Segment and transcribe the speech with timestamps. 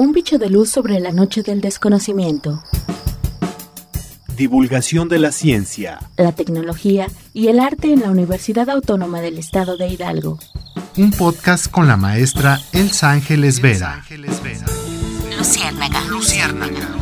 [0.00, 2.62] Un bicho de luz sobre la noche del desconocimiento.
[4.34, 9.76] Divulgación de la ciencia, la tecnología y el arte en la Universidad Autónoma del Estado
[9.76, 10.38] de Hidalgo.
[10.96, 14.02] Un podcast con la maestra Elsa Ángeles Vera.
[15.36, 16.02] Luciérnaga.
[16.08, 16.96] Luciérnaga.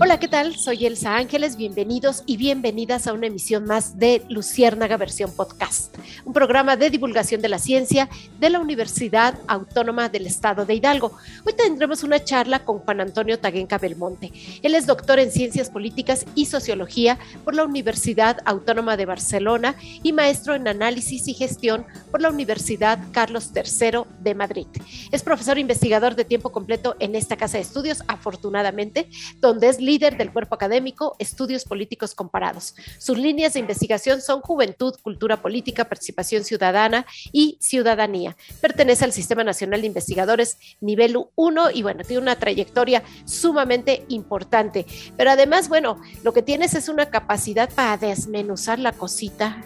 [0.00, 0.54] Hola, ¿qué tal?
[0.54, 5.92] Soy Elsa Ángeles, bienvenidos y bienvenidas a una emisión más de Luciérnaga versión podcast,
[6.24, 8.08] un programa de divulgación de la ciencia
[8.38, 11.16] de la Universidad Autónoma del Estado de Hidalgo.
[11.44, 14.30] Hoy tendremos una charla con Juan Antonio Taguenca Belmonte.
[14.62, 19.74] Él es doctor en Ciencias Políticas y Sociología por la Universidad Autónoma de Barcelona
[20.04, 24.68] y maestro en Análisis y Gestión por la Universidad Carlos III de Madrid.
[25.10, 29.10] Es profesor investigador de tiempo completo en esta casa de estudios, afortunadamente,
[29.40, 32.74] donde es líder del cuerpo académico Estudios Políticos Comparados.
[32.98, 38.36] Sus líneas de investigación son juventud, cultura política, participación ciudadana y ciudadanía.
[38.60, 44.84] Pertenece al Sistema Nacional de Investigadores nivel 1 y bueno, tiene una trayectoria sumamente importante.
[45.16, 49.62] Pero además, bueno, lo que tienes es una capacidad para desmenuzar la cosita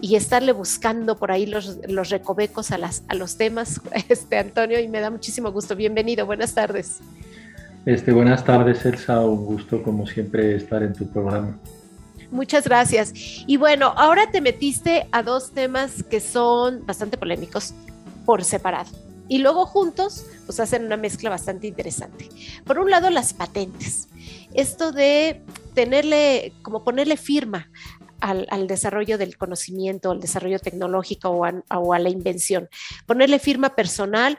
[0.00, 4.86] y estarle buscando por ahí los, recovecos a, las, a los temas, este Antonio, y
[4.86, 5.74] me da muchísimo gusto.
[5.74, 7.00] Bienvenido, buenas tardes.
[7.86, 9.20] Este, buenas tardes, Elsa.
[9.20, 11.56] Un gusto, como siempre, estar en tu programa.
[12.32, 13.12] Muchas gracias.
[13.46, 17.74] Y bueno, ahora te metiste a dos temas que son bastante polémicos
[18.24, 18.90] por separado.
[19.28, 22.28] Y luego juntos, pues hacen una mezcla bastante interesante.
[22.64, 24.08] Por un lado, las patentes.
[24.52, 25.42] Esto de
[25.74, 27.70] tenerle, como ponerle firma
[28.20, 32.68] al, desarrollo del conocimiento, al desarrollo tecnológico o o a, la invención.
[33.06, 34.38] Ponerle firma personal,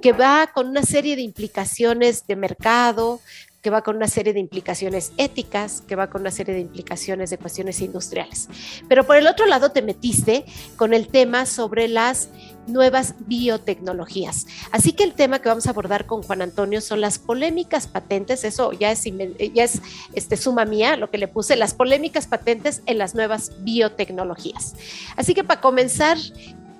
[0.00, 3.20] que va con una serie de implicaciones de mercado,
[3.62, 7.30] que va con una serie de implicaciones éticas, que va con una serie de implicaciones
[7.30, 8.48] de cuestiones industriales.
[8.88, 10.44] Pero por el otro lado te metiste
[10.76, 12.28] con el tema sobre las
[12.66, 14.46] nuevas biotecnologías.
[14.70, 18.44] Así que el tema que vamos a abordar con Juan Antonio son las polémicas patentes,
[18.44, 19.80] eso ya es, ya es
[20.12, 24.74] este, suma mía, lo que le puse, las polémicas patentes en las nuevas biotecnologías.
[25.16, 26.18] Así que para comenzar,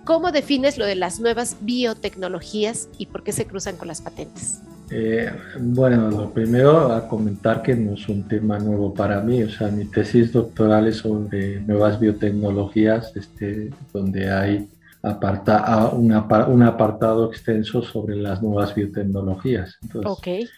[0.09, 4.61] ¿Cómo defines lo de las nuevas biotecnologías y por qué se cruzan con las patentes?
[4.91, 9.51] Eh, bueno, lo primero a comentar que no es un tema nuevo para mí, o
[9.51, 14.69] sea, mi tesis doctoral es sobre nuevas biotecnologías, este, donde hay
[15.03, 19.79] aparta, un, un, apartado extenso sobre las nuevas biotecnologías.
[19.83, 20.49] Entonces, okay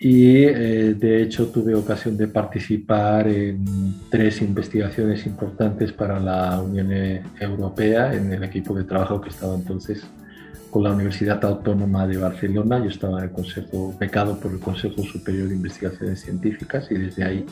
[0.00, 3.64] y eh, de hecho tuve ocasión de participar en
[4.08, 6.92] tres investigaciones importantes para la Unión
[7.40, 10.06] Europea en el equipo de trabajo que estaba entonces
[10.70, 12.78] con la Universidad Autónoma de Barcelona.
[12.78, 17.24] Yo estaba en el Consejo, becado por el Consejo Superior de Investigaciones Científicas y desde
[17.24, 17.46] ahí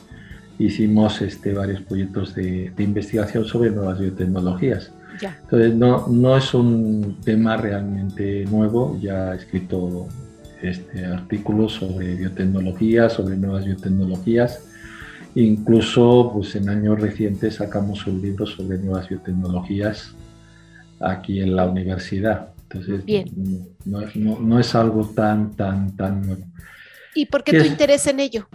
[0.59, 4.93] hicimos este, varios proyectos de, de investigación sobre nuevas biotecnologías.
[5.22, 10.06] Entonces no, no es un tema realmente nuevo, ya he escrito
[10.62, 14.65] este, artículos sobre biotecnología, sobre nuevas biotecnologías.
[15.34, 20.15] Incluso pues, en años recientes sacamos un libro sobre nuevas biotecnologías
[21.00, 22.56] aquí en la universidad.
[22.69, 23.04] Entonces,
[23.84, 26.43] no, no, no, es algo tan, tan, tan nuevo.
[27.15, 28.49] ¿Y por qué tu interés en ello?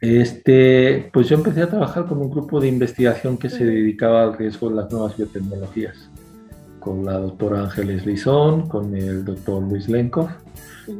[0.00, 4.36] Este, pues yo empecé a trabajar con un grupo de investigación que se dedicaba al
[4.36, 6.10] riesgo de las nuevas biotecnologías,
[6.78, 10.28] con la doctora Ángeles Lizón, con el doctor Luis Lenkov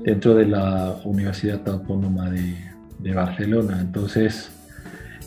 [0.05, 2.55] dentro de la Universidad Autónoma de,
[3.15, 3.81] Barcelona.
[3.81, 4.51] Entonces,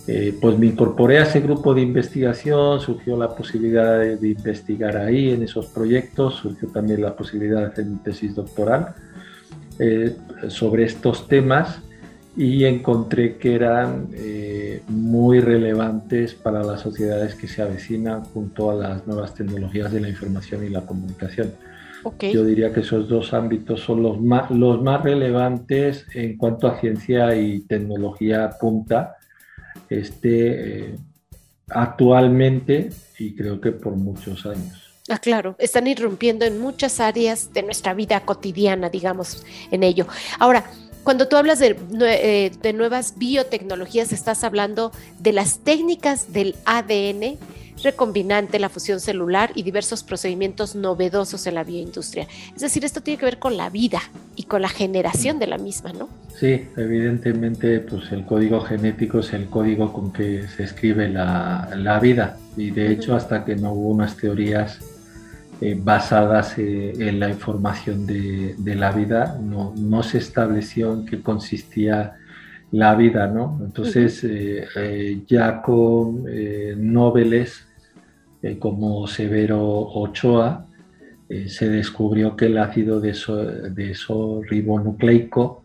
[0.07, 5.29] eh, pues me incorporé a ese grupo de investigación, surgió la posibilidad de, investigar ahí
[5.29, 8.95] en esos proyectos, surgió también la posibilidad de hacer mi tesis doctoral
[9.77, 10.15] eh,
[10.47, 11.81] sobre estos temas
[12.35, 18.75] y encontré que eran eh, muy relevantes para las sociedades que se avecinan junto a
[18.75, 21.51] las nuevas tecnologías de la información y la comunicación.
[22.19, 26.79] Yo diría que esos dos ámbitos son los más, los más relevantes en cuanto a
[26.79, 29.17] ciencia y tecnología punta
[29.91, 30.95] este, eh,
[31.67, 34.81] actualmente y creo que por muchos años.
[35.09, 40.07] Ah, claro, están irrumpiendo en muchas áreas de nuestra vida cotidiana, digamos, en ello.
[40.39, 40.63] Ahora,
[41.03, 47.37] cuando tú hablas de, eh, de nuevas biotecnologías, estás hablando de las técnicas del ADN
[47.83, 52.27] recombinante, la fusión celular y diversos procedimientos novedosos en la bioindustria.
[52.55, 54.01] Es decir, esto tiene que ver con la vida
[54.35, 56.09] y con la generación de la misma, ¿no?
[56.41, 62.37] Sí, evidentemente, pues el código genético es el código con que se escribe la, vida
[62.57, 64.79] y de hecho hasta que no hubo unas teorías
[65.59, 71.21] eh, basadas eh, en la información de, la vida, no, no, se estableció en qué
[71.21, 72.15] consistía
[72.71, 73.59] la vida, ¿no?
[73.63, 76.23] Entonces, eh, ya con
[76.77, 77.67] noveles
[78.41, 80.65] eh, como Severo Ochoa,
[81.29, 85.61] eh, se descubrió que el ácido desorribonucleico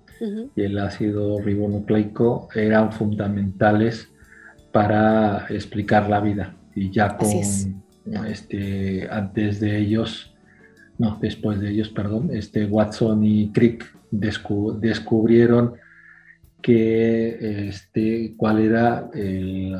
[0.55, 4.09] y el ácido ribonucleico eran fundamentales
[4.73, 6.57] para explicar la vida.
[6.75, 7.29] Y ya con
[8.27, 10.33] este, antes de ellos,
[10.99, 15.75] no, después de ellos, perdón, este, Watson y Crick descubrieron
[16.63, 19.77] que este, cuál era el,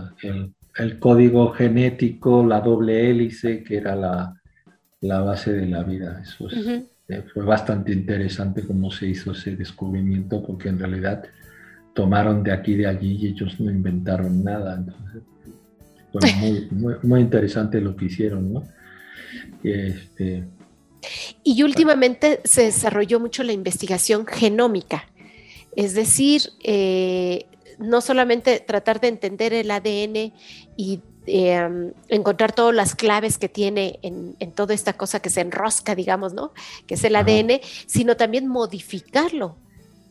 [0.99, 4.41] código genético, la doble hélice, que era la,
[5.01, 6.21] base de la vida.
[6.23, 6.49] Eso
[7.09, 11.25] eh, fue bastante interesante cómo se hizo ese descubrimiento, porque en realidad
[11.95, 14.77] tomaron de aquí y de allí y ellos no inventaron nada.
[14.77, 15.23] Entonces,
[16.13, 16.69] fue
[17.03, 18.63] muy, interesante lo que hicieron, ¿no?
[19.63, 20.45] Este,
[21.43, 25.05] y últimamente se desarrolló mucho la investigación genómica,
[25.75, 27.47] es decir, eh,
[27.79, 30.33] no solamente tratar de entender el ADN
[30.77, 35.95] y em, encontrar todas las claves que tiene en, toda esta cosa que se enrosca,
[35.95, 36.53] digamos, ¿no?
[36.87, 39.57] Que es el ADN, sino también modificarlo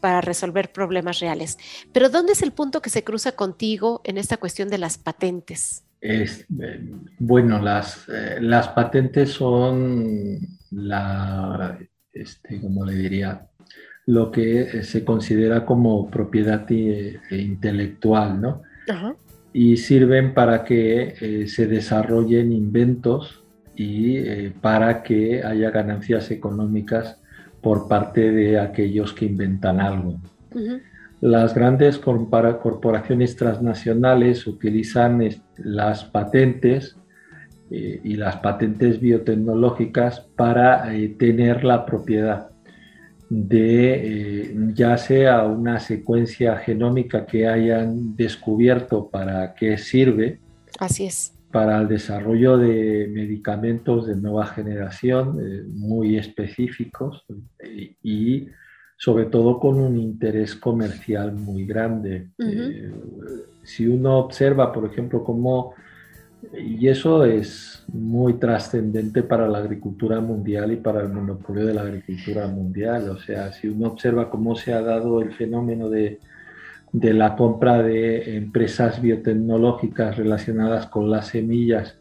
[0.02, 1.58] para resolver problemas reales.
[1.92, 5.84] Pero ¿dónde es el punto que se cruza contigo en esta cuestión de las patentes?
[6.02, 6.80] Es, eh,
[7.18, 10.40] bueno, las, eh, las patentes son
[10.70, 11.80] la,
[12.14, 13.48] este, como le diría,
[14.06, 18.62] lo que se considera como propiedad e intelectual, ¿no?
[19.52, 23.44] Y sirven para que se desarrollen inventos
[23.76, 27.20] y para que haya ganancias económicas
[27.62, 30.20] por parte de aquellos que inventan algo.
[31.22, 36.96] Las grandes corporaciones transnacionales utilizan las patentes
[37.72, 42.50] eh, y las patentes biotecnológicas para eh, tener la propiedad
[43.30, 50.40] de eh, ya sea una secuencia genómica que hayan descubierto para qué sirve.
[50.80, 57.24] Así es para el desarrollo de medicamentos de nueva generación eh, muy específicos
[57.60, 58.50] eh, y
[58.98, 62.28] sobre todo con un interés comercial muy grande.
[62.40, 62.92] Eh,
[63.64, 65.74] si uno observa, por ejemplo, cómo,
[66.54, 71.82] y eso es muy trascendente para la agricultura mundial y para el monopolio de la
[71.82, 76.20] agricultura mundial, o sea, si uno observa cómo se ha dado el fenómeno de
[77.00, 81.98] de la compra de empresas biotecnológicas relacionadas con las semillas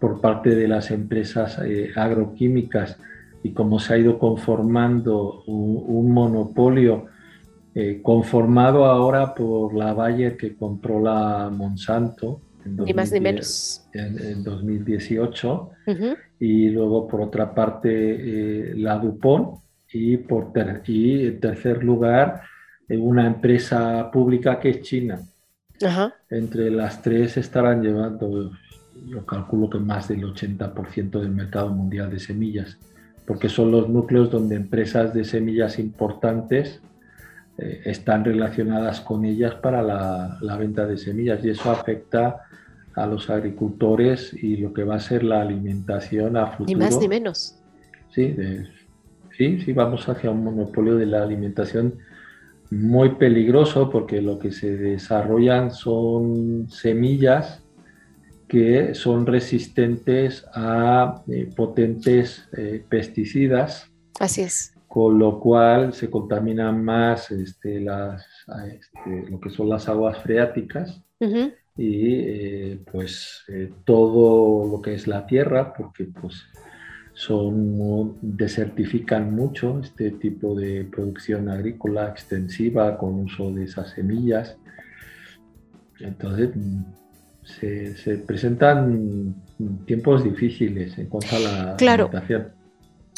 [0.00, 2.98] por parte de las empresas eh, agroquímicas
[3.44, 7.06] y cómo se ha ido conformando un, monopolio
[7.76, 13.86] eh, conformado ahora por la Bayer que compró la Monsanto en, ni más ni menos.
[13.92, 15.70] en, 2018
[16.40, 19.60] y luego por otra parte eh, la Dupont
[19.92, 20.52] y, por
[20.86, 22.42] y en tercer lugar
[22.88, 25.20] una empresa pública que es China.
[26.30, 28.52] Entre las tres estarán llevando,
[29.06, 32.78] yo calculo que más del 80% del mercado mundial de semillas,
[33.26, 36.80] porque son los núcleos donde empresas de semillas importantes
[37.58, 42.42] eh, están relacionadas con ellas para la, venta de semillas y eso afecta
[42.94, 46.66] a los agricultores y lo que va a ser la alimentación a futuro.
[46.66, 47.60] Ni más ni menos.
[48.10, 48.36] Sí,
[49.36, 51.94] sí, sí, vamos hacia un monopolio de la alimentación
[52.70, 57.64] muy peligroso porque lo que se desarrollan son semillas
[58.48, 63.90] que son resistentes a eh, potentes eh, pesticidas.
[64.20, 64.73] Así es.
[64.94, 68.24] Con lo cual se contaminan más este, las,
[68.68, 71.02] este, lo que son las aguas freáticas
[71.76, 73.44] y eh, pues
[73.84, 76.44] todo lo que es la tierra, porque pues
[77.12, 84.56] son, desertifican mucho este tipo de producción agrícola extensiva con uso de esas semillas.
[85.98, 86.50] Entonces,
[87.42, 89.34] se, presentan
[89.86, 92.10] tiempos difíciles en cuanto a la claro.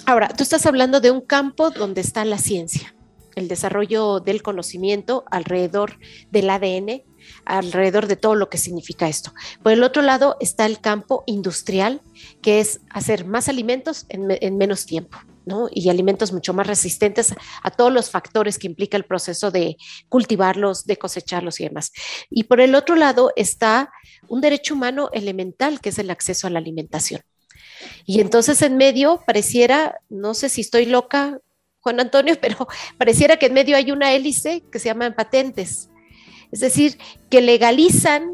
[0.09, 2.95] Ahora, tú estás hablando de un campo donde está la ciencia,
[3.35, 5.99] el desarrollo del conocimiento alrededor
[6.31, 7.03] del ADN,
[7.45, 9.33] alrededor de todo lo que significa esto.
[9.65, 12.03] Por el otro lado está el campo industrial,
[12.41, 15.19] que es hacer más alimentos en, menos tiempo.
[15.49, 15.69] ¿no?
[15.71, 17.33] y alimentos mucho más resistentes
[17.63, 19.77] a todos los factores que implica el proceso de
[20.09, 21.93] cultivarlos, de cosecharlos y demás.
[22.31, 23.93] Y por el otro lado está
[24.27, 27.21] un derecho humano elemental, que es el acceso a la alimentación.
[28.05, 31.41] Y entonces en medio pareciera, no sé si estoy loca,
[31.81, 32.69] Juan Antonio, pero
[32.99, 35.91] pareciera que en medio hay una hélice que se llama patentes.
[36.53, 38.33] Es decir, que legalizan,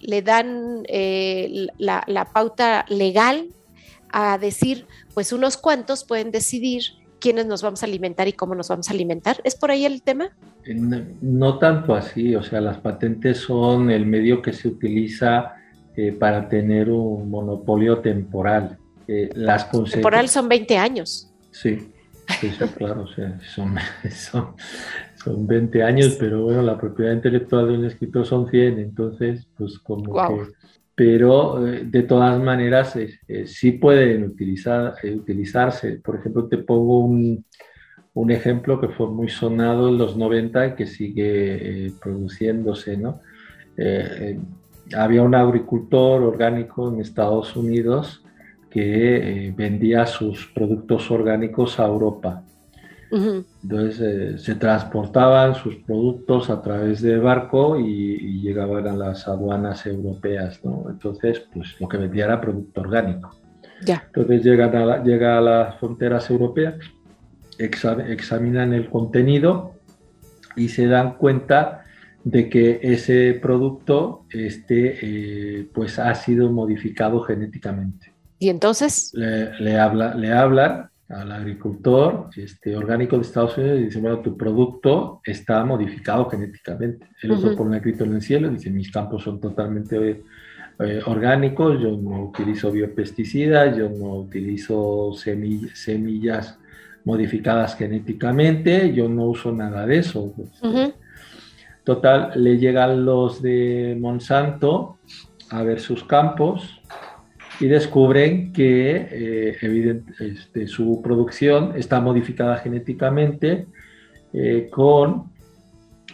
[0.00, 3.48] le dan eh, la, pauta legal
[4.10, 6.82] a decir, pues unos cuantos pueden decidir
[7.18, 9.40] quiénes nos vamos a alimentar y cómo nos vamos a alimentar.
[9.44, 10.30] ¿Es por ahí el tema?
[10.66, 15.54] No, tanto así, o sea, las patentes son el medio que se utiliza
[15.96, 18.78] eh, para tener un monopolio temporal.
[19.08, 19.70] eh, las.
[19.70, 21.32] Temporal son 20 años.
[21.50, 21.78] Sí,
[22.76, 23.06] claro,
[23.54, 23.76] son,
[25.14, 29.78] son, 20 años, pero bueno, la propiedad intelectual de un escritor son 100, entonces, pues
[29.78, 30.52] como que...
[30.94, 36.00] Pero eh, de todas maneras eh, sí pueden utilizar, utilizarse.
[36.02, 37.44] Por ejemplo, te pongo un,
[38.14, 43.20] un, ejemplo que fue muy sonado en los 90 y que sigue produciéndose, ¿no?
[44.94, 48.22] Había un agricultor orgánico en Estados Unidos
[48.70, 52.42] que eh, vendía sus productos orgánicos a Europa.
[53.10, 59.86] Entonces eh, se transportaban sus productos a través de barco y, llegaban a las aduanas
[59.86, 60.60] europeas.
[60.62, 60.86] ¿no?
[60.90, 63.30] Entonces, pues lo que vendía era producto orgánico.
[63.82, 64.04] Ya.
[64.06, 66.74] Entonces llegan a llega a las fronteras europeas,
[67.58, 69.72] examinan el contenido
[70.54, 71.85] y se dan cuenta
[72.26, 78.12] de que ese producto este, eh, pues ha sido modificado genéticamente.
[78.40, 79.12] Y entonces...
[79.14, 84.36] Le, habla, le hablan al agricultor este, orgánico de Estados Unidos y dice, bueno, tu
[84.36, 87.06] producto está modificado genéticamente.
[87.22, 90.24] El otro uh pone grito en el cielo y dice, mis campos son totalmente
[90.80, 96.58] eh, orgánicos, yo no utilizo biopesticidas, yo no utilizo semillas
[97.04, 100.34] modificadas genéticamente, yo no uso nada de eso.
[101.86, 104.98] Total, le llegan los de Monsanto
[105.50, 106.80] a ver sus campos
[107.60, 113.68] y descubren que eh, este, su producción está modificada genéticamente
[114.32, 115.30] eh, con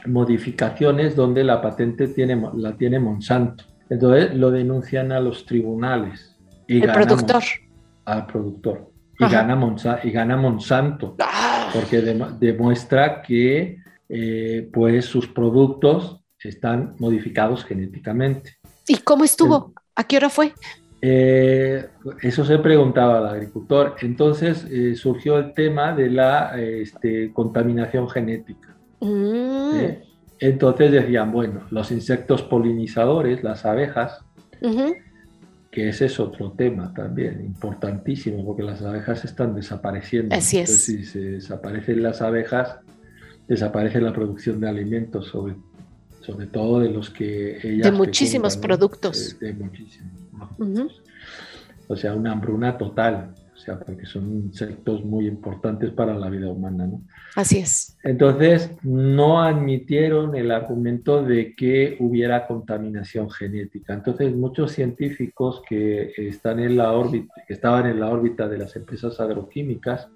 [0.04, 3.64] modificaciones donde la patente tiene, la tiene Monsanto.
[3.88, 6.38] Entonces lo denuncian a los tribunales.
[6.66, 7.42] Y El productor.
[8.04, 8.90] Al productor.
[9.18, 9.58] Y gana,
[10.04, 11.16] y gana, Monsanto.
[11.18, 11.70] ¡Ah!
[11.72, 18.58] Porque demuestra que eh, pues sus productos están modificados genéticamente.
[18.86, 19.72] ¿Y cómo estuvo?
[19.94, 20.52] ¿A qué hora fue?
[21.00, 21.84] Eh,
[22.22, 23.96] eso se preguntaba al agricultor.
[24.00, 28.76] Entonces eh, surgió el tema de la este, contaminación genética.
[29.00, 29.76] Mm.
[29.76, 30.02] ¿Eh?
[30.38, 34.24] Entonces decían, bueno, los insectos polinizadores, las abejas,
[35.70, 40.34] que ese es otro tema también importantísimo, porque las abejas están desapareciendo.
[40.34, 40.84] Así es.
[40.84, 42.78] si se desaparecen las abejas,
[43.52, 45.56] desaparece la producción de alimentos, sobre,
[46.20, 47.84] sobre todo de los que ellas...
[47.84, 49.38] De muchísimos productos.
[49.38, 50.22] de muchísimos
[51.88, 56.48] o sea, una hambruna total, o sea, porque son insectos muy importantes para la vida
[56.48, 57.02] humana, ¿no?
[57.36, 57.98] Así es.
[58.02, 63.92] Entonces, no admitieron el argumento de que hubiera contaminación genética.
[63.92, 68.74] Entonces, muchos científicos que están en la órbita, que estaban en la órbita de las
[68.74, 70.08] empresas agroquímicas,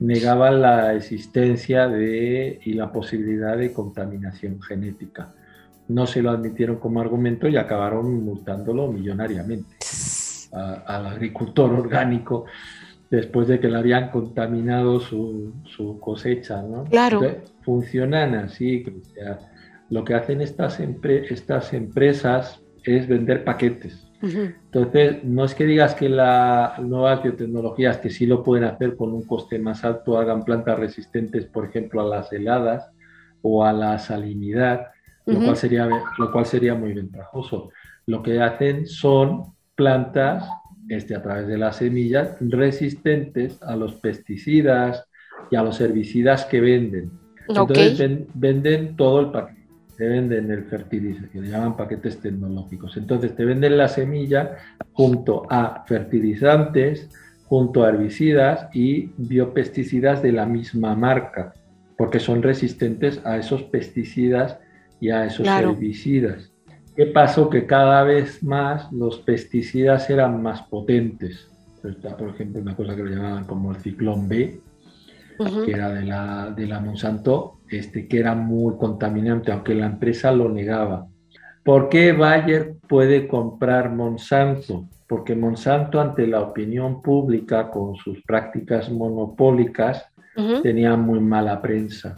[0.00, 5.34] negaban la existencia de y la posibilidad de contaminación genética
[5.88, 9.76] no se lo admitieron como argumento y acabaron multándolo millonariamente
[10.52, 12.44] al agricultor orgánico
[13.10, 16.62] después de que le habían contaminado su, cosecha.
[16.62, 16.84] ¿no?
[16.84, 17.20] Claro.
[17.62, 18.84] funcionan así.
[19.90, 24.07] lo que hacen estas, estas empresas es vender paquetes.
[24.20, 29.12] Entonces, no es que digas que las nuevas biotecnologías que sí lo pueden hacer con
[29.12, 32.90] un coste más alto hagan plantas resistentes, por ejemplo, a las heladas
[33.42, 34.88] o a la salinidad,
[35.26, 37.70] lo, cual sería, lo cual sería muy ventajoso.
[38.06, 40.48] Lo que hacen son plantas
[40.88, 45.06] este, a través de las semillas resistentes a los pesticidas
[45.50, 47.12] y a los herbicidas que venden.
[47.46, 49.57] Entonces venden todo el paquete,
[49.98, 52.96] te venden el fertilizante, que le llaman paquetes tecnológicos.
[52.96, 54.56] Entonces te venden la semilla
[54.92, 57.10] junto a fertilizantes,
[57.46, 61.52] junto a herbicidas y biopesticidas de la misma marca,
[61.96, 64.60] porque son resistentes a esos pesticidas
[65.00, 66.52] y a esos herbicidas.
[66.94, 67.50] ¿Qué pasó?
[67.50, 71.50] Que cada vez más los pesticidas eran más potentes.
[71.82, 74.60] Por ejemplo, una cosa que le llamaban como el ciclón B,
[75.38, 80.32] que era de la, de la Monsanto, este, que era muy contaminante, aunque la empresa
[80.32, 81.06] lo negaba.
[81.64, 84.88] ¿Por qué Bayer puede comprar Monsanto?
[85.06, 90.06] Porque Monsanto, ante la opinión pública, con sus prácticas monopólicas,
[90.62, 92.16] tenía muy mala prensa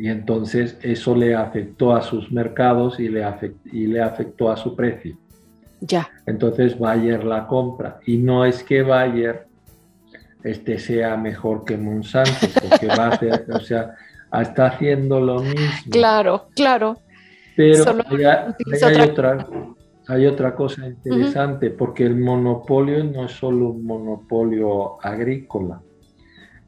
[0.00, 3.22] y entonces eso le afectó a sus mercados y le,
[3.70, 5.18] y le afectó a su precio.
[5.80, 6.08] Ya.
[6.24, 9.46] Entonces Bayer la compra y no es que Bayer
[10.42, 13.94] este sea mejor que Monsanto, porque va a hacer, o sea,
[14.40, 15.90] está haciendo lo mismo.
[15.90, 16.98] Claro, claro.
[17.56, 17.84] Pero
[18.86, 19.46] hay, otra,
[20.06, 25.82] hay otra cosa interesante, porque el monopolio no es solo un monopolio agrícola,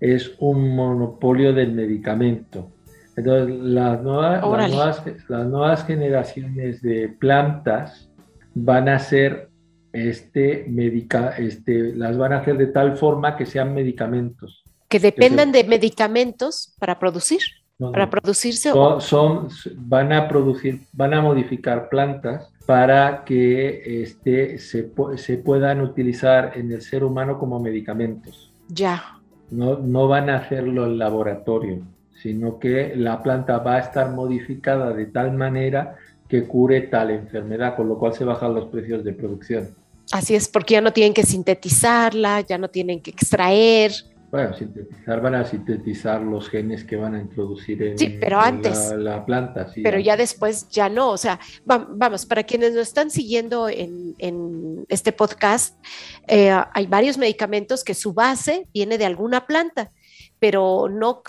[0.01, 2.73] es un monopolio del medicamento.
[3.17, 8.11] Entonces, las nuevas, las nuevas, generaciones de plantas
[8.55, 9.49] van a ser
[9.93, 14.65] este, medica, este, las van a hacer de tal forma que sean medicamentos.
[14.89, 17.41] Que dependan de medicamentos para producir,
[17.79, 18.71] para producirse.
[18.71, 25.81] Son, son, van a producir, van a modificar plantas para que este, se, se puedan
[25.81, 28.53] utilizar en el ser humano como medicamentos.
[28.69, 29.19] Ya.
[29.51, 31.83] No, no van a hacerlo en laboratorio,
[32.23, 35.97] sino que la planta va a estar modificada de tal manera
[36.29, 39.82] que cure tal enfermedad, con lo cual se bajan los precios de producción.
[40.13, 43.93] Así es, porque ya no tienen que sintetizarla, ya no tienen que extraer.
[44.31, 48.93] Bueno, sintetizar van a sintetizar los genes que van a introducir en, sí, pero antes,
[48.93, 49.73] la, planta.
[49.73, 51.11] Sí, pero ya después ya no.
[51.11, 55.83] O sea, vamos, para quienes nos están siguiendo en, en este podcast,
[56.29, 59.93] eh, hay varios medicamentos que su base viene de alguna planta,
[60.39, 61.23] pero no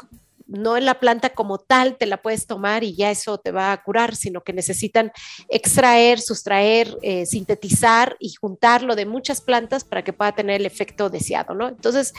[0.47, 3.71] no en la planta como tal te la puedes tomar y ya eso te va
[3.71, 5.11] a curar, sino que necesitan
[5.49, 11.09] extraer, sustraer, eh, sintetizar y juntarlo de muchas plantas para que pueda tener el efecto
[11.09, 11.67] deseado, ¿no?
[11.67, 12.13] Entonces,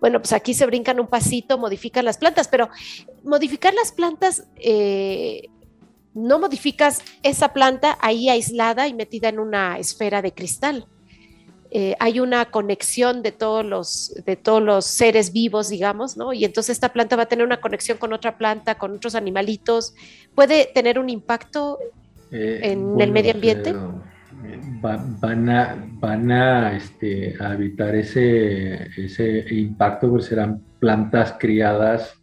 [0.00, 2.68] bueno, pues aquí se brincan un pasito, modifican las plantas, pero
[3.24, 4.44] modificar las plantas...
[4.56, 5.48] Eh,
[6.18, 10.88] no modificas esa planta ahí aislada y metida en una esfera de cristal
[11.70, 16.32] eh, hay una conexión de todos, los, de todos los seres vivos, digamos, ¿no?
[16.32, 19.94] Y entonces esta planta va a tener una conexión con otra planta, con otros animalitos.
[20.34, 21.78] ¿Puede tener un impacto
[22.30, 23.74] eh, en el medio ambiente?
[24.80, 32.20] van a, van a, este, evitar ese, ese impacto, porque serán plantas criadas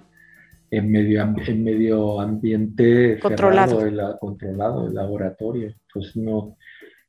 [0.69, 5.73] en medio, en medio ambiente controlado, cerrado, controlado, el laboratorio.
[5.93, 6.57] Pues no,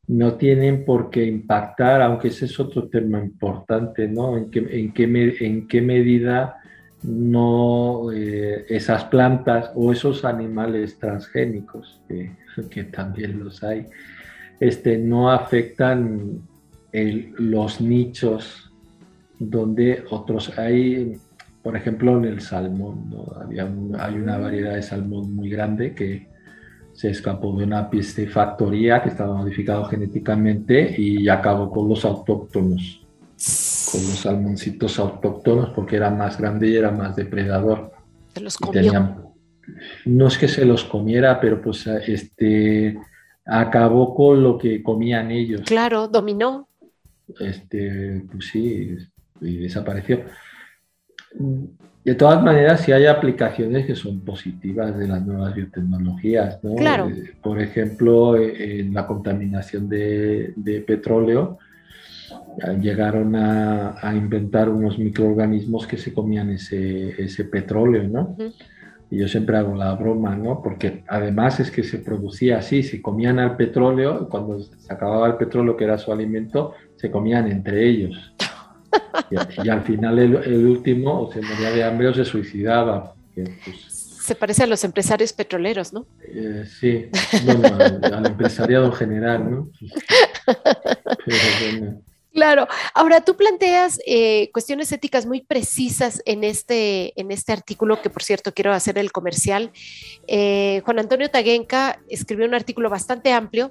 [0.06, 4.36] no tienen por qué impactar, aunque ese es otro tema importante, ¿no?
[4.36, 6.56] En qué, en qué, en qué medida
[7.02, 13.86] no eh, esas plantas o esos animales transgénicos, que, también los hay,
[14.60, 16.42] este, no afectan
[16.92, 18.72] los nichos
[19.38, 21.16] donde otros hay,
[21.62, 23.68] por ejemplo, en el salmón, Había
[23.98, 26.28] hay una variedad de salmón muy grande que
[26.94, 33.04] se escapó de una piscifactoría que estaba modificado genéticamente y acabó con los autóctonos,
[33.90, 37.92] con los salmoncitos autóctonos porque era más grande y era más depredador.
[38.32, 39.34] Se los comió.
[40.06, 42.96] no es que se los comiera, pero pues este
[43.44, 45.62] acabó con lo que comían ellos.
[45.62, 46.68] Claro, dominó.
[47.40, 48.96] Este, pues sí,
[49.40, 50.24] y desapareció.
[52.04, 56.74] De todas maneras, sí hay aplicaciones que son positivas de las nuevas biotecnologías, ¿no?
[56.74, 57.08] Claro.
[57.08, 61.58] Eh, por ejemplo, eh, en la contaminación de, petróleo,
[62.80, 68.36] llegaron a, inventar unos microorganismos que se comían ese, petróleo, ¿no?
[69.10, 70.60] Y yo siempre hago la broma, ¿no?
[70.62, 75.36] Porque además es que se producía así, se comían al petróleo, cuando se acababa el
[75.36, 78.33] petróleo, que era su alimento, se comían entre ellos.
[79.64, 83.14] Y, al final el, último o se moría de hambre o se suicidaba.
[83.34, 83.84] Pues,
[84.24, 86.06] se parece a los empresarios petroleros, ¿no?
[86.22, 87.10] Eh, sí,
[87.44, 89.70] bueno, al, empresariado general, ¿no?
[92.34, 92.66] Claro.
[92.94, 98.24] Ahora, tú planteas eh, cuestiones éticas muy precisas en este, en este artículo, que por
[98.24, 99.70] cierto quiero hacer el comercial.
[100.26, 103.70] Eh, Juan Antonio Taguenca escribió un artículo bastante amplio,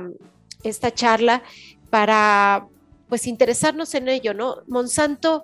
[0.64, 1.44] esta charla
[1.90, 2.68] para
[3.08, 4.58] pues interesarnos en ello, ¿no?
[4.68, 5.44] Monsanto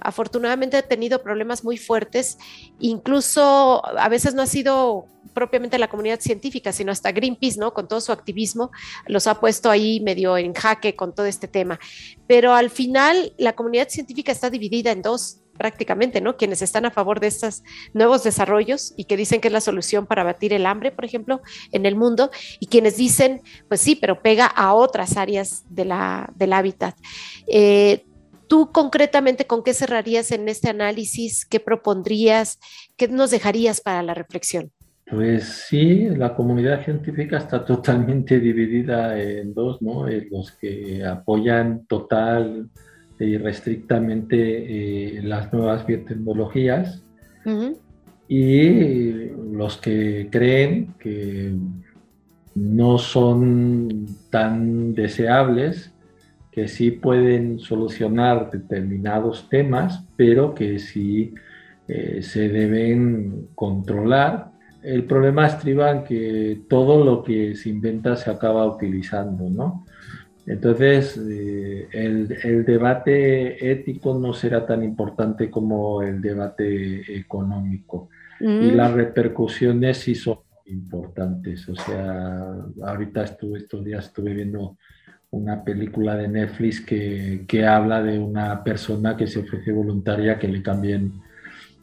[0.00, 2.38] afortunadamente ha tenido problemas muy fuertes,
[2.80, 7.72] incluso a veces no ha sido propiamente la comunidad científica, sino hasta Greenpeace, ¿no?
[7.72, 8.70] Con todo su activismo,
[9.06, 11.78] los ha puesto ahí medio en jaque con todo este tema.
[12.26, 16.36] Pero al final la comunidad científica está dividida en dos prácticamente, ¿no?
[16.36, 17.62] Quienes están a favor de estos
[17.92, 21.40] nuevos desarrollos y que dicen que es la solución para abatir el hambre, por ejemplo,
[21.70, 25.92] en el mundo, y quienes dicen, pues sí, pero pega a otras áreas del
[26.52, 26.96] hábitat.
[27.46, 28.04] Eh,
[28.48, 31.46] ¿Tú concretamente con qué cerrarías en este análisis?
[31.46, 32.58] ¿Qué propondrías?
[32.96, 34.70] ¿Qué nos dejarías para la reflexión?
[35.12, 40.06] Pues sí, la comunidad científica está totalmente dividida en dos, ¿no?
[40.06, 42.70] los que apoyan total
[43.24, 47.02] y restrictamente eh, las nuevas biotecnologías.
[48.28, 51.54] Y los que creen que
[52.54, 55.92] no son tan deseables,
[56.50, 61.34] que sí pueden solucionar determinados temas, pero que sí
[61.88, 64.52] eh, se deben controlar.
[64.82, 69.84] El problema estriba en que todo lo que se inventa se acaba utilizando, ¿no?
[70.46, 78.08] Entonces, eh, el, debate ético no será tan importante como el debate económico.
[78.40, 78.76] Y mm.
[78.76, 81.68] las repercusiones sí son importantes.
[81.68, 84.76] O sea, ahorita estuve, estos días estuve viendo
[85.30, 90.48] una película de Netflix que, que habla de una persona que se ofrece voluntaria que
[90.48, 91.12] le cambien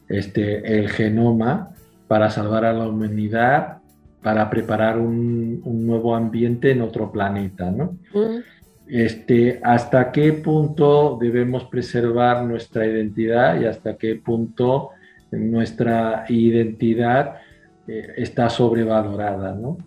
[0.08, 1.70] este, el genoma
[2.06, 3.78] para salvar a la humanidad,
[4.22, 7.98] para preparar un, nuevo ambiente en otro planeta, ¿no?
[8.12, 8.40] Mm.
[8.86, 14.90] Este, hasta qué punto debemos preservar nuestra identidad y hasta qué punto
[15.30, 17.36] nuestra identidad
[17.86, 19.78] eh, está sobrevalorada, ¿no?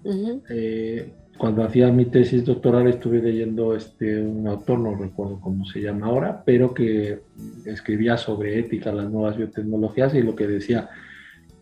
[0.50, 5.82] Eh, cuando hacía mi tesis doctoral estuve leyendo este, un autor, no recuerdo cómo se
[5.82, 7.20] llama ahora, pero que
[7.66, 10.90] escribía sobre ética, las nuevas biotecnologías y lo que decía,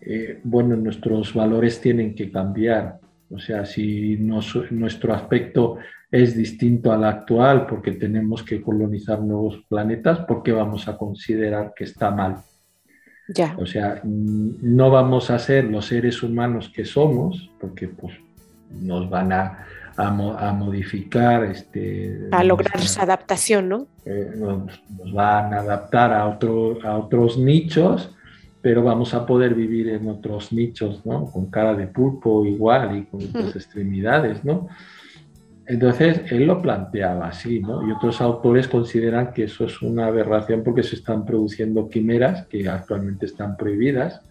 [0.02, 3.00] eh, bueno, nuestros valores tienen que cambiar.
[3.30, 5.78] O sea, si nuestro aspecto
[6.10, 11.74] es distinto al actual porque tenemos que colonizar nuevos planetas, ¿por qué vamos a considerar
[11.76, 12.38] que está mal?
[13.30, 13.56] Ya.
[13.58, 18.14] O sea, no vamos a ser los seres humanos que somos, porque pues,
[18.82, 21.46] nos van a, a, modificar.
[21.46, 23.88] Este, a lograr esa adaptación, ¿no?
[24.04, 28.14] Eh, nos, nos, van a adaptar a, otro, a otros nichos
[28.62, 31.26] pero vamos a poder vivir en otros nichos, ¿no?
[31.26, 34.68] Con cara de pulpo igual y con otras extremidades, ¿no?
[35.66, 37.88] Entonces, él lo planteaba así, ¿no?
[37.88, 42.68] Y otros autores consideran que eso es una aberración porque se están produciendo quimeras que
[42.68, 44.22] actualmente están prohibidas,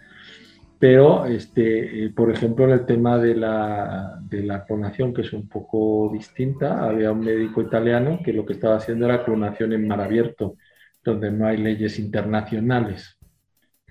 [0.80, 5.32] pero, este, eh, por ejemplo, en el tema de la, de la clonación, que es
[5.34, 9.86] un poco distinta, había un médico italiano que lo que estaba haciendo era clonación en
[9.86, 10.56] mar abierto,
[11.04, 13.19] donde no hay leyes internacionales.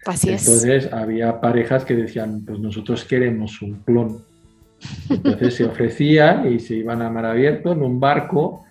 [0.05, 4.23] Así Entonces había parejas que decían, pues nosotros queremos un clon.
[5.09, 8.65] Entonces se ofrecían y se iban a mar abierto en un barco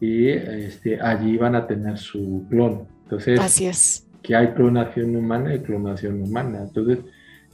[0.00, 2.86] y este, allí iban a tener su clon.
[3.04, 4.06] Entonces, Así es.
[4.22, 6.62] que hay clonación humana y clonación humana.
[6.62, 6.98] Entonces,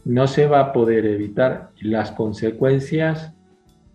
[0.04, 1.70] no se va a poder evitar.
[1.80, 3.32] Las consecuencias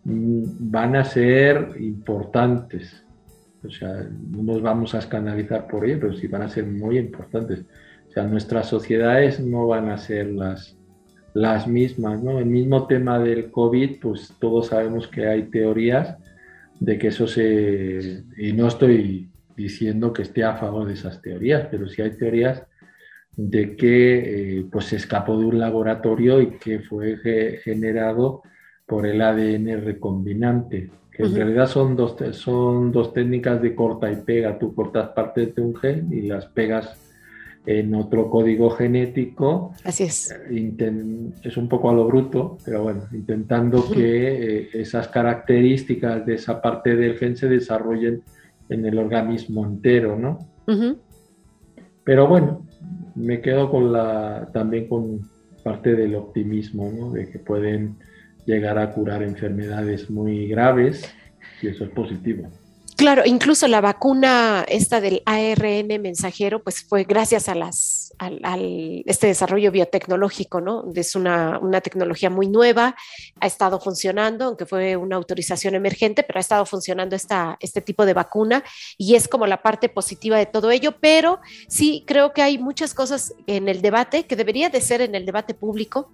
[0.06, 3.04] mm, van a ser importantes.
[3.66, 6.98] O sea, no nos vamos a escandalizar por ello, pero sí van a ser muy
[6.98, 7.66] importantes
[8.16, 10.78] sea, nuestras sociedades no van a ser las,
[11.34, 12.40] las mismas, ¿no?
[12.40, 16.18] El mismo tema del COVID, pues todos sabemos que hay teorías
[16.80, 18.24] de que eso se...
[18.38, 22.64] Y no estoy diciendo que esté a favor de esas teorías, pero sí hay teorías
[23.36, 27.18] de que eh, pues se escapó de un laboratorio y que fue
[27.64, 28.44] generado
[28.86, 34.18] por el ADN recombinante, que en realidad son dos, son dos técnicas de corta y
[34.18, 34.58] pega.
[34.58, 37.05] Tú cortas parte de un gen y las pegas
[37.66, 39.74] en otro código genético.
[39.84, 40.36] Así es.
[41.44, 46.62] es un poco a lo bruto, pero bueno, intentando que eh, esas características de esa
[46.62, 48.22] parte del gen se desarrollen
[48.70, 50.40] en el organismo entero, ¿no?
[52.04, 52.66] Pero bueno,
[53.16, 55.30] me quedo con la, también con
[55.64, 57.12] parte del optimismo, ¿no?
[57.12, 57.96] De que pueden
[58.46, 61.12] llegar a curar enfermedades muy graves
[61.62, 62.50] y eso es positivo.
[62.96, 69.28] Claro, incluso la vacuna esta del ARN mensajero, pues fue gracias a las, al, este
[69.28, 70.86] desarrollo biotecnológico, ¿no?
[70.96, 72.96] Es una, una, tecnología muy nueva,
[73.42, 78.06] ha estado funcionando, aunque fue una autorización emergente, pero ha estado funcionando esta, este tipo
[78.06, 78.64] de vacuna
[78.98, 82.94] y es como la parte positiva de todo ello, pero sí creo que hay muchas
[82.94, 86.12] cosas en el debate que debería de ser en el debate público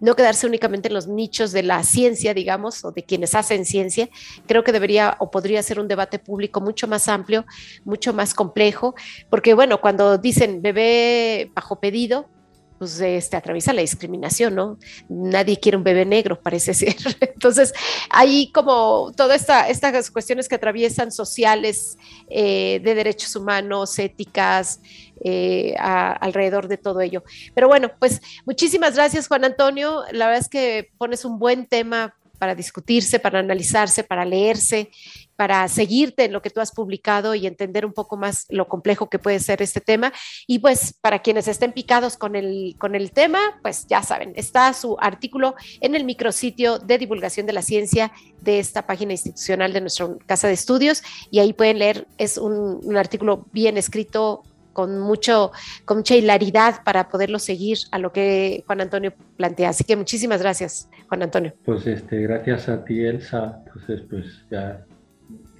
[0.00, 4.08] no quedarse únicamente en los nichos de la ciencia, digamos, o de quienes hacen ciencia.
[4.46, 7.44] Creo que debería o podría ser un debate público mucho más amplio,
[7.84, 8.94] mucho más complejo,
[9.28, 12.28] porque bueno, cuando dicen bebé bajo pedido,
[12.80, 14.78] pues este, atraviesa la discriminación, ¿no?
[15.10, 16.96] Nadie quiere un bebé negro, parece ser.
[17.20, 17.74] Entonces,
[18.08, 21.98] hay como todas esta, estas cuestiones que atraviesan sociales,
[22.30, 24.80] eh, de derechos humanos, éticas,
[25.22, 27.22] eh, alrededor de todo ello.
[27.54, 30.02] Pero bueno, pues muchísimas gracias, Juan Antonio.
[30.12, 34.90] La verdad es que pones un buen tema para discutirse, para analizarse, para leerse,
[35.40, 39.08] para seguirte en lo que tú has publicado y entender un poco más lo complejo
[39.08, 40.12] que puede ser este tema.
[40.46, 44.70] Y pues para quienes estén picados con el, con el tema, pues ya saben, está
[44.74, 49.80] su artículo en el micrositio de divulgación de la ciencia de esta página institucional de
[49.80, 54.42] nuestra casa de estudios y ahí pueden leer, es un, un artículo bien escrito,
[54.74, 55.52] con, mucho,
[55.86, 59.70] con mucha hilaridad para poderlo seguir a lo que Juan Antonio plantea.
[59.70, 61.54] Así que muchísimas gracias, Juan Antonio.
[61.64, 63.62] Pues este, gracias a ti, Elsa.
[63.66, 64.84] Entonces, pues ya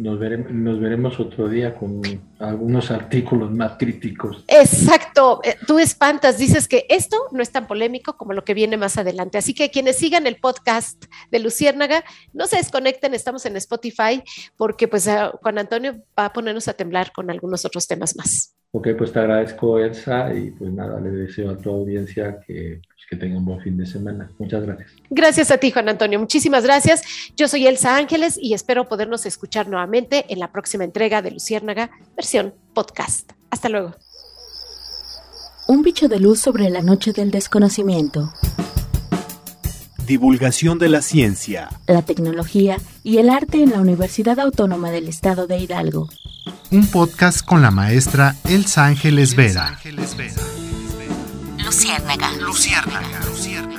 [0.00, 2.00] nos, veremos, nos veremos otro día con
[2.38, 4.44] algunos artículos más críticos.
[4.48, 8.76] Exacto, eh, tú espantas, dices que esto no es tan polémico como lo que viene
[8.76, 9.36] más adelante.
[9.38, 14.22] Así que quienes sigan el podcast de Luciérnaga, no se desconecten, estamos en Spotify,
[14.56, 18.54] porque pues eh, Juan Antonio va a ponernos a temblar con algunos otros temas más.
[18.72, 23.06] Ok, pues te agradezco, Elsa, y pues nada, le deseo a tu audiencia que, pues,
[23.09, 24.30] que tenga un buen fin de semana.
[24.38, 24.92] Muchas gracias.
[25.11, 26.20] Gracias a ti, Juan Antonio.
[26.20, 27.02] Muchísimas gracias.
[27.37, 31.90] Yo soy Elsa Ángeles y espero podernos escuchar nuevamente en la próxima entrega de Luciérnaga,
[32.14, 33.33] versión podcast.
[33.50, 33.96] Hasta luego.
[35.66, 38.33] Un bicho de luz sobre la noche del desconocimiento.
[40.06, 45.46] Divulgación de la ciencia, la tecnología y el arte en la Universidad Autónoma del Estado
[45.46, 46.09] de Hidalgo.
[46.70, 49.78] Un podcast con la maestra Elsa Ángeles Vera.
[51.64, 52.32] Luciérnaga.
[52.40, 53.20] Luciérnaga.
[53.28, 53.69] Luciérnaga.